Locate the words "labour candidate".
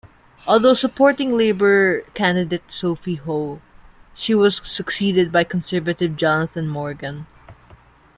1.37-2.71